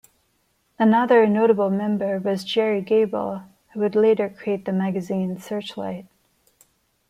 Another 0.79 1.27
notable 1.27 1.69
member 1.69 2.17
was 2.17 2.43
Gerry 2.43 2.81
Gable, 2.81 3.43
who 3.73 3.81
would 3.81 3.93
later 3.95 4.29
create 4.29 4.65
the 4.65 4.71
magazine 4.73 5.39
"Searchlight". 5.39 6.07